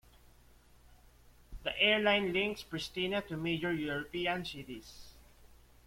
[1.61, 5.13] The airline links Pristina to major European cities.